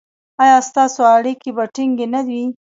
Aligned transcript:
ایا 0.43 0.57
ستاسو 0.69 1.01
اړیکې 1.15 1.49
به 1.55 1.63
ټینګې 1.75 2.07
نه 2.13 2.21
وي؟ 2.27 2.43